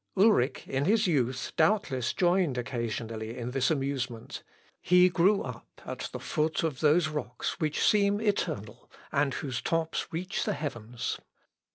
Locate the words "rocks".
7.07-7.59